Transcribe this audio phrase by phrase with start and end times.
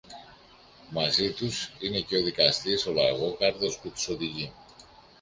[0.89, 4.51] Μαζί τους είναι και ο δικαστής ο Λαγόκαρδος που τους οδηγεί